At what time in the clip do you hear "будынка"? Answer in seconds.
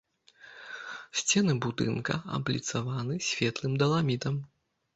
1.67-2.13